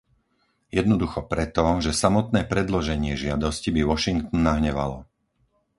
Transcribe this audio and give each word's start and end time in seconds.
Jednoducho 0.79 1.21
preto, 1.31 1.65
že 1.85 1.93
samotné 2.03 2.41
predloženie 2.53 3.13
žiadosti 3.23 3.69
by 3.75 3.81
Washington 3.91 4.39
nahnevalo. 4.47 4.97